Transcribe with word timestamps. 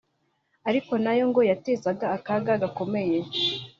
ariko 0.69 0.91
na 1.03 1.13
yo 1.17 1.23
ngo 1.29 1.41
yatezaga 1.49 2.05
akaga 2.17 2.53
gakomeye 2.61 3.19